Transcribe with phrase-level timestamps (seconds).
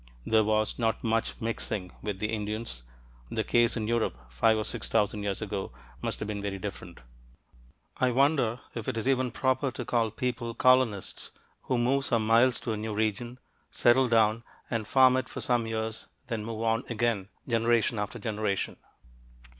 [0.25, 2.81] There was not much mixing with the Indians.
[3.29, 7.01] The case in Europe five or six thousand years ago must have been very different.
[7.97, 11.29] I wonder if it is even proper to call people "colonists"
[11.65, 13.37] who move some miles to a new region,
[13.69, 18.77] settle down and farm it for some years, then move on again, generation after generation?